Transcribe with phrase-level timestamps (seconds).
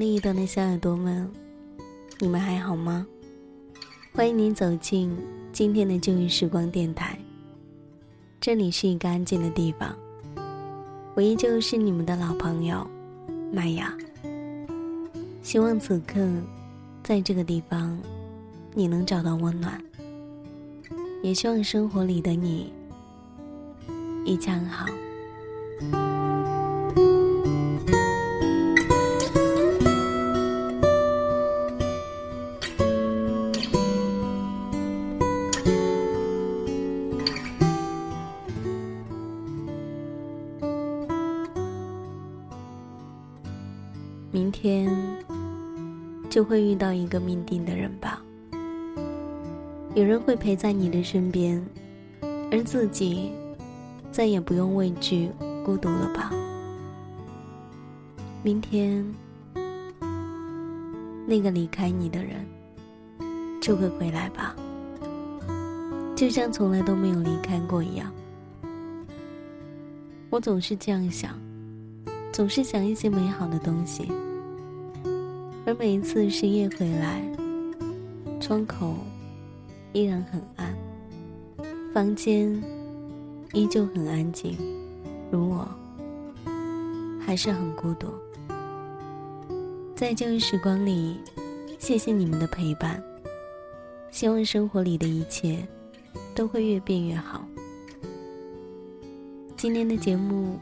[0.00, 1.30] 另一端的小耳朵们，
[2.20, 3.06] 你们还好吗？
[4.14, 5.14] 欢迎您走进
[5.52, 7.18] 今天的旧日时光电台。
[8.40, 9.94] 这里是一个安静的地方，
[11.14, 12.88] 我依旧是你们的老朋友
[13.52, 13.94] 麦芽。
[15.42, 16.26] 希望此刻，
[17.02, 17.98] 在这个地方，
[18.72, 19.78] 你能找到温暖。
[21.22, 22.72] 也希望生活里的你，
[24.24, 24.86] 一切安好。
[46.40, 48.22] 就会遇到一个命定的人吧。
[49.94, 51.62] 有人会陪在你的身边，
[52.50, 53.30] 而自己
[54.10, 55.30] 再也不用畏惧
[55.62, 56.32] 孤独了吧。
[58.42, 59.04] 明天，
[61.26, 62.36] 那个离开你的人
[63.60, 64.56] 就会回来吧，
[66.16, 68.10] 就像从来都没有离开过一样。
[70.30, 71.38] 我总是这样想。
[72.32, 74.10] 总是想一些美好的东西，
[75.70, 77.22] 而每一次深夜回来，
[78.40, 78.96] 窗口
[79.92, 80.76] 依然很暗，
[81.94, 82.60] 房间
[83.52, 84.56] 依旧很安静，
[85.30, 85.68] 如我，
[87.20, 88.08] 还是很孤独。
[89.94, 91.20] 在这个时光里，
[91.78, 93.00] 谢谢你们的陪伴，
[94.10, 95.64] 希望生活里的一切
[96.34, 97.46] 都会越变越好。
[99.56, 100.58] 今天的节目。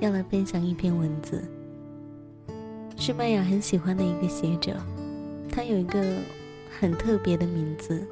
[0.00, 1.44] 要来分享一篇文字，
[3.00, 4.76] 是麦雅很喜欢的一个写者，
[5.50, 6.18] 他有一个
[6.78, 8.06] 很特别的名字，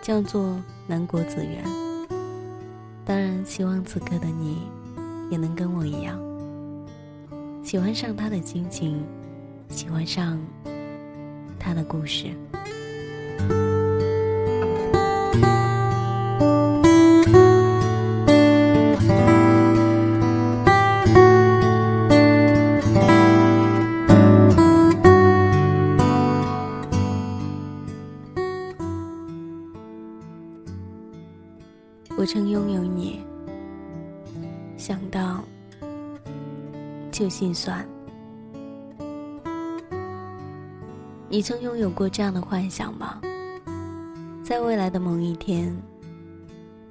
[0.00, 1.64] 叫做南国子源。
[3.04, 4.62] 当然，希望此刻的你
[5.32, 6.16] 也能跟我一样，
[7.64, 9.04] 喜欢上他的心情，
[9.68, 10.40] 喜欢上
[11.58, 12.28] 他的故事。
[32.32, 33.18] 曾拥有你，
[34.76, 35.42] 想到
[37.10, 37.84] 就心酸。
[41.28, 43.20] 你曾拥有过这样的幻想吗？
[44.44, 45.76] 在未来的某一天，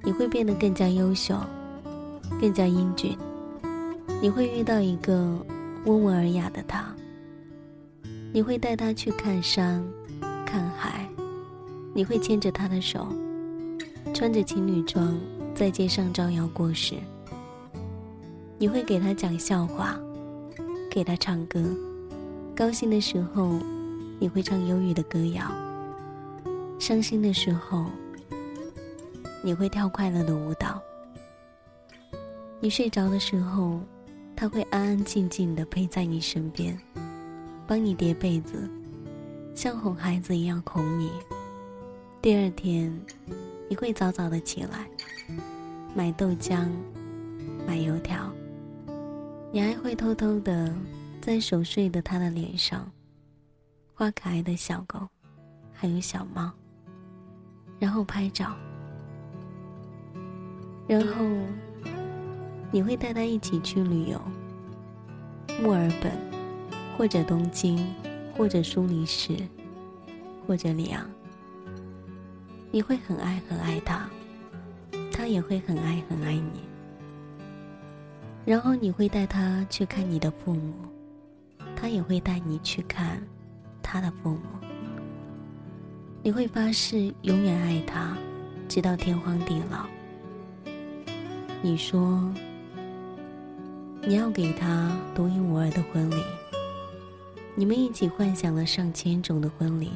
[0.04, 1.38] 你会变得更加优秀，
[2.42, 3.18] 更加英俊，
[4.22, 5.40] 你会遇到一个
[5.86, 6.94] 温文尔雅的他，
[8.34, 9.82] 你会带他去看山，
[10.46, 11.08] 看海，
[11.94, 13.08] 你会牵着他的手。
[14.14, 15.18] 穿着情侣装
[15.56, 16.96] 在街上招摇过市，
[18.58, 19.98] 你会给他讲笑话，
[20.92, 21.64] 给他唱歌，
[22.54, 23.60] 高兴的时候
[24.20, 25.50] 你会唱忧郁的歌谣，
[26.78, 27.86] 伤心的时候
[29.42, 30.82] 你会跳快乐的舞蹈。
[32.60, 33.80] 你睡着的时候，
[34.36, 36.78] 他会安安静静的陪在你身边，
[37.66, 38.70] 帮你叠被子，
[39.56, 41.10] 像哄孩子一样哄你。
[42.22, 42.94] 第二天。
[43.70, 44.90] 你会早早的起来，
[45.94, 46.68] 买豆浆，
[47.68, 48.34] 买油条。
[49.52, 50.76] 你还会偷偷的
[51.22, 52.92] 在熟睡的他的脸上
[53.94, 55.08] 画可爱的小狗，
[55.72, 56.52] 还有小猫，
[57.78, 58.56] 然后拍照。
[60.88, 61.24] 然后
[62.72, 64.20] 你会带他一起去旅游，
[65.62, 66.12] 墨尔本，
[66.98, 67.86] 或者东京，
[68.36, 69.38] 或者苏黎世，
[70.48, 71.08] 或者里昂。
[72.72, 74.08] 你会很爱很爱他，
[75.12, 76.62] 他也会很爱很爱你。
[78.46, 80.74] 然后你会带他去看你的父母，
[81.76, 83.22] 他也会带你去看
[83.82, 84.42] 他的父母。
[86.22, 88.16] 你会发誓永远爱他，
[88.68, 89.86] 直到天荒地老。
[91.62, 92.32] 你说
[94.04, 96.24] 你要给他独一无二的婚礼，
[97.56, 99.92] 你们一起幻想了上千种的婚礼，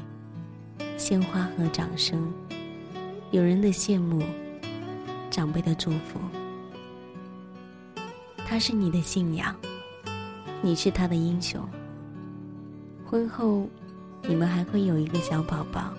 [0.97, 2.33] 鲜花和掌声。
[3.33, 4.21] 有人的羡慕，
[5.31, 6.19] 长辈的祝福，
[8.45, 9.55] 他是你的信仰，
[10.61, 11.59] 你是他的英雄。
[13.03, 13.67] 婚后，
[14.21, 15.91] 你们还会有一个小宝宝，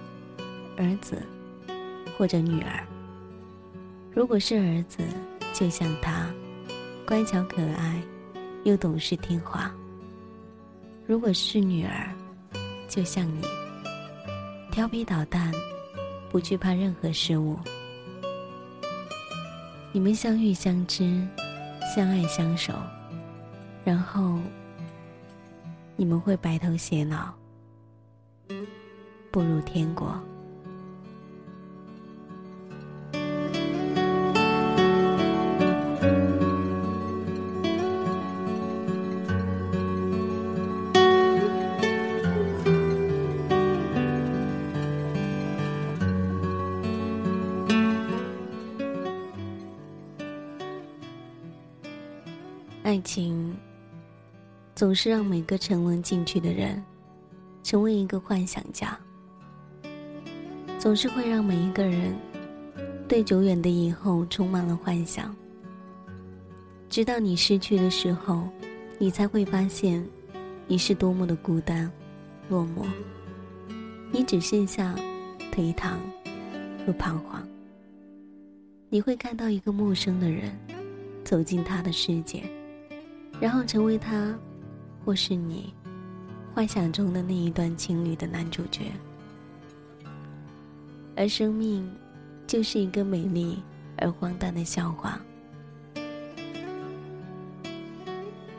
[0.76, 1.20] 儿子
[2.16, 2.86] 或者女儿。
[4.12, 5.02] 如果是儿子，
[5.52, 6.32] 就像他，
[7.04, 8.00] 乖巧可爱，
[8.62, 9.68] 又懂事听话；
[11.04, 12.14] 如果是女儿，
[12.88, 13.42] 就像你，
[14.70, 15.52] 调皮捣蛋。
[16.34, 17.56] 不惧怕任何事物。
[19.92, 21.24] 你们相遇相知，
[21.94, 22.72] 相爱相守，
[23.84, 24.40] 然后
[25.94, 27.32] 你们会白头偕老，
[29.30, 30.20] 步入天国。
[52.94, 53.52] 爱情
[54.76, 56.80] 总是让每个沉沦进去的人
[57.64, 58.96] 成为一个幻想家，
[60.78, 62.14] 总是会让每一个人
[63.08, 65.34] 对久远的以后充满了幻想。
[66.88, 68.48] 直到你失去的时候，
[68.96, 70.06] 你才会发现
[70.68, 71.90] 你是多么的孤单、
[72.48, 72.86] 落寞。
[74.12, 74.94] 你只剩下
[75.52, 75.98] 颓唐
[76.86, 77.44] 和彷徨。
[78.88, 80.56] 你会看到一个陌生的人
[81.24, 82.44] 走进他的世界。
[83.40, 84.34] 然后成为他，
[85.04, 85.74] 或是你
[86.54, 88.84] 幻想中的那一段情侣的男主角。
[91.16, 91.88] 而生命
[92.46, 93.62] 就是一个美丽
[93.98, 95.20] 而荒诞的笑话。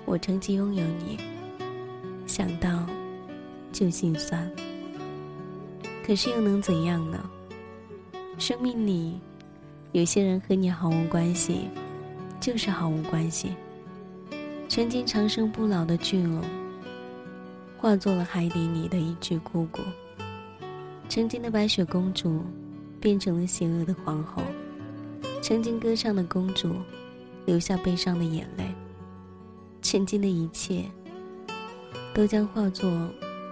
[0.06, 1.18] 我曾经拥有你，
[2.28, 2.86] 想到
[3.71, 4.50] 就心酸。
[6.06, 7.30] 可是又能怎样呢？
[8.38, 9.19] 生命里
[9.94, 11.69] 有些人和你毫无关系，
[12.39, 13.56] 就是毫无关系。
[14.75, 16.42] 曾经长生不老的巨龙，
[17.77, 19.80] 化作了海底里的一具枯骨；
[21.07, 22.42] 曾经的白雪公主，
[23.00, 24.44] 变成了邪恶的皇后；
[25.42, 26.75] 曾经歌唱的公主，
[27.45, 28.66] 流下悲伤的眼泪；
[29.81, 30.83] 曾经的一切，
[32.13, 32.92] 都将化作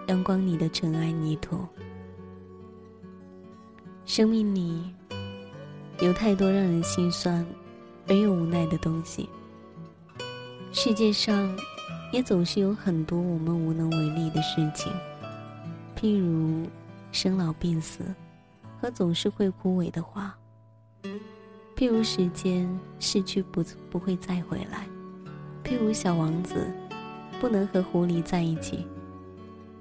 [0.07, 1.57] 阳光里的尘埃泥土。
[4.05, 4.91] 生命里
[6.01, 7.45] 有太多让人心酸
[8.09, 9.29] 而又无奈的东西。
[10.75, 11.55] 世界上，
[12.11, 14.91] 也总是有很多我们无能为力的事情，
[15.95, 16.67] 譬如
[17.11, 18.03] 生老病死
[18.81, 20.31] 和总是会枯萎的花；
[21.75, 22.67] 譬如时间
[22.99, 24.79] 逝去不不会再回来；
[25.63, 26.67] 譬如小王子
[27.39, 28.87] 不能和狐狸在一起，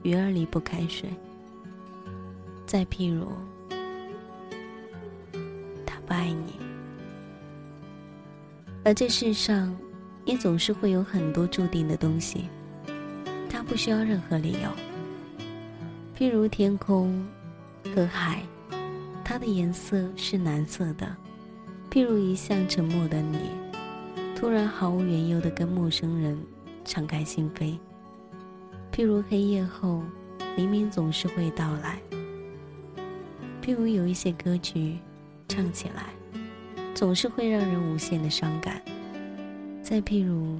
[0.02, 1.08] 鱼儿离不开水；
[2.66, 3.26] 再譬如
[5.86, 6.60] 他不爱你，
[8.84, 9.74] 而这世上。
[10.24, 12.48] 也总是会有很多注定的东西，
[13.48, 14.70] 它不需要任何理由。
[16.16, 17.26] 譬如天空
[17.94, 18.42] 和海，
[19.24, 21.06] 它的颜色是蓝色的；
[21.90, 23.38] 譬如一向沉默的你，
[24.36, 26.38] 突然毫无缘由的跟陌生人
[26.84, 27.76] 敞开心扉；
[28.92, 30.02] 譬如黑夜后，
[30.56, 31.98] 黎明总是会到来；
[33.60, 34.98] 譬如有一些歌曲，
[35.48, 36.04] 唱起来
[36.94, 38.80] 总是会让人无限的伤感。
[39.82, 40.58] 再譬如，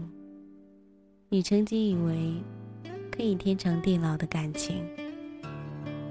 [1.29, 2.35] 你曾经以为
[3.11, 4.85] 可以天长地老的感情，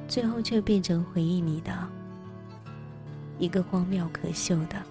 [0.07, 1.71] 最后却变成回忆里的
[3.37, 4.81] 一个荒谬可笑的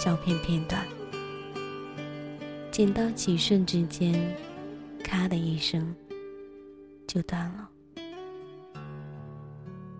[0.00, 0.86] 照片片段。
[2.70, 4.14] 剪刀几瞬之间，
[5.02, 5.94] 咔的一声
[7.08, 7.68] 就断了。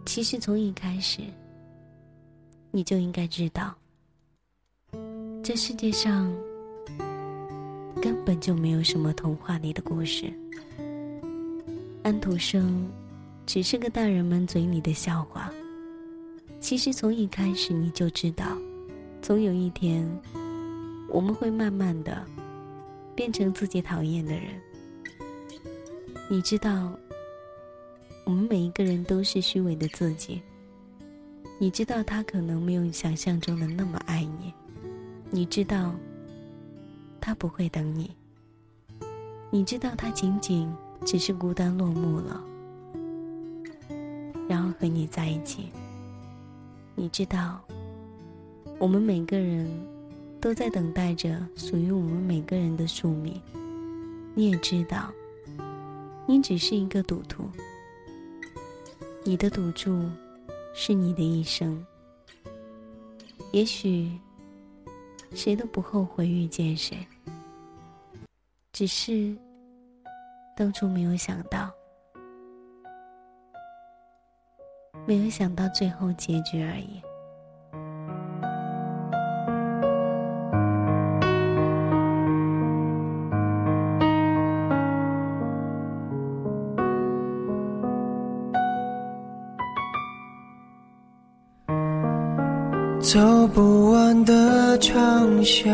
[0.07, 1.23] 其实从一开始，
[2.71, 3.75] 你就应该知道，
[5.43, 6.33] 这世界上。
[8.01, 10.33] 根本就没有什么童话里的故事。
[12.03, 12.87] 安徒生
[13.47, 15.51] 只是个大人们嘴里的笑话。
[16.61, 18.59] 其实从一开始你就知道，
[19.23, 20.07] 总有一天
[21.09, 22.25] 我们会慢慢的
[23.15, 24.45] 变成自己讨厌的人。
[26.29, 26.93] 你知道，
[28.25, 30.43] 我们每一个人都是虚伪的自己。
[31.59, 34.53] 你知道他可能没有想象中的那么爱你。
[35.31, 35.95] 你知道。
[37.25, 38.15] 他不会等你。
[39.51, 40.71] 你知道，他仅仅
[41.07, 42.45] 只是孤单落幕了，
[44.47, 45.71] 然后和你在一起。
[46.95, 47.65] 你知道，
[48.79, 49.67] 我们每个人
[50.39, 53.41] 都在等待着属于我们每个人的宿命。
[54.35, 55.11] 你也知道，
[56.27, 57.49] 你只是一个赌徒，
[59.25, 59.99] 你的赌注
[60.75, 61.83] 是你的一生。
[63.51, 64.13] 也许，
[65.33, 66.99] 谁都不后悔遇见谁。
[68.75, 69.33] 只是
[70.57, 71.71] 当初没有想到，
[75.07, 77.01] 没有想到最后结局而已。
[93.01, 95.71] 走不完的长巷，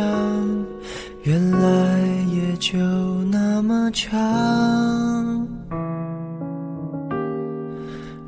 [1.22, 2.76] 原来也就
[3.32, 5.48] 那么长。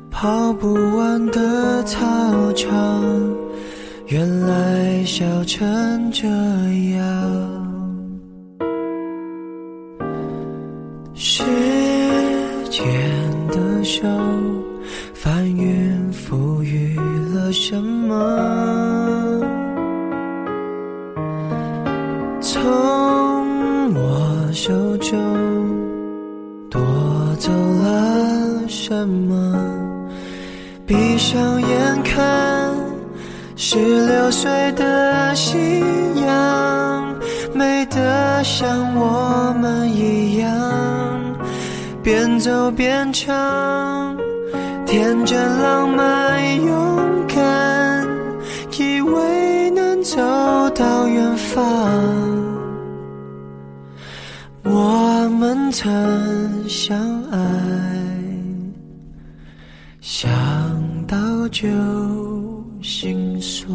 [0.09, 2.73] 跑不完的操场，
[4.07, 6.27] 原来笑成这
[6.97, 7.03] 样。
[11.13, 11.43] 时
[12.71, 12.83] 间
[13.49, 14.01] 的手，
[15.13, 16.97] 翻云覆雨
[17.35, 18.32] 了什么？
[29.13, 29.35] 了什么？
[30.85, 32.73] 闭上眼看，
[33.55, 33.77] 十
[34.07, 35.57] 六岁的夕
[36.25, 37.15] 阳，
[37.53, 40.49] 美得像我们一样，
[42.01, 44.17] 边走边唱，
[44.85, 48.07] 天真浪漫勇敢，
[48.77, 50.17] 以为能走
[50.71, 51.63] 到远方。
[54.63, 56.97] 我们曾相
[57.31, 58.02] 爱。
[60.05, 60.29] 想
[61.07, 61.65] 到就
[62.81, 63.73] 心酸。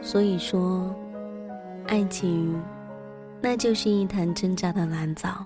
[0.00, 0.94] 所以说，
[1.88, 2.56] 爱情，
[3.42, 5.44] 那就是一潭挣扎的蓝藻，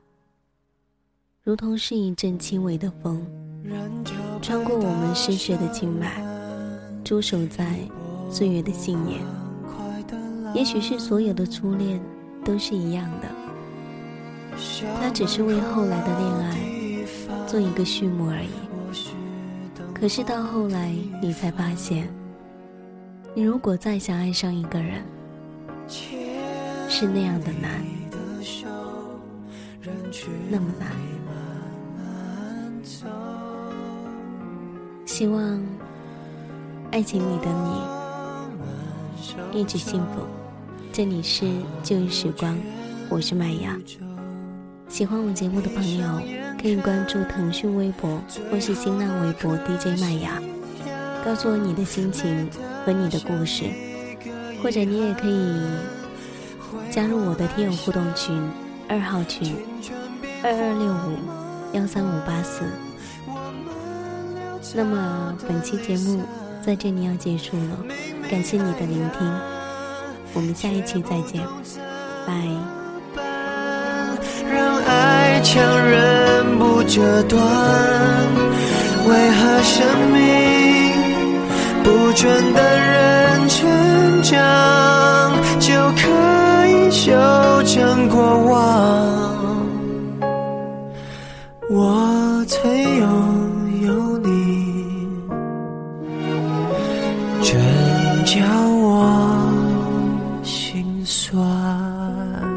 [1.43, 3.27] 如同是一阵轻微的风。
[4.43, 6.23] 穿过我们失血的经脉，
[7.03, 7.79] 驻守在
[8.31, 9.23] 岁月的信念。
[10.53, 11.99] 也许是所有的初恋
[12.45, 13.29] 都是一样的，
[15.01, 16.59] 它只是为后来的恋爱
[17.47, 18.51] 做一个序幕而已。
[19.95, 22.07] 可是到后来，你才发现，
[23.35, 25.03] 你如果再想爱上一个人，
[25.89, 27.83] 是那样的难，
[30.51, 30.91] 那么难。
[35.07, 35.59] 希望
[36.91, 37.47] 爱情里的
[39.53, 40.21] 你一直幸福。
[40.93, 41.51] 这里是
[41.83, 42.59] 旧日时光，
[43.09, 43.75] 我是麦芽。
[44.89, 46.21] 喜欢我节目的朋友
[46.61, 48.21] 可以关注腾讯微博
[48.51, 50.43] 或是新浪微博 DJ 麦芽，
[51.25, 52.51] 告诉我你的心情
[52.85, 53.65] 和你的故事，
[54.63, 55.59] 或者你也可以
[56.91, 58.37] 加入我的听友互动群
[58.91, 59.57] 二号群
[60.43, 61.17] 二二六五
[61.79, 62.65] 幺三五八四。
[64.75, 66.21] 那么本期节目
[66.61, 67.79] 在这里要结束了，
[68.29, 69.33] 感谢你的聆听，
[70.35, 71.41] 我们下一期再见，
[72.27, 72.35] 拜。
[74.51, 77.41] 让爱强忍不折断，
[79.07, 80.19] 为何生命
[81.85, 86.30] 不准等人成长就可以
[86.91, 87.13] 修
[87.65, 88.19] 正过
[88.51, 89.31] 往？
[91.71, 92.69] 我曾
[92.99, 94.29] 拥有你。
[97.41, 97.57] 真
[98.25, 98.45] 叫
[98.83, 99.07] 我
[100.43, 102.50] 心酸。